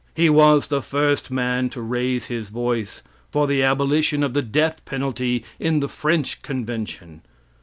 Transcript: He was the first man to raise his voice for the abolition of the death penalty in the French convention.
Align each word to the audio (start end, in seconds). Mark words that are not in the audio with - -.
He 0.15 0.31
was 0.31 0.65
the 0.65 0.81
first 0.81 1.29
man 1.29 1.69
to 1.69 1.79
raise 1.79 2.25
his 2.25 2.49
voice 2.49 3.03
for 3.31 3.45
the 3.45 3.61
abolition 3.61 4.23
of 4.23 4.33
the 4.33 4.41
death 4.41 4.83
penalty 4.83 5.45
in 5.59 5.79
the 5.79 5.87
French 5.87 6.41
convention. 6.41 7.21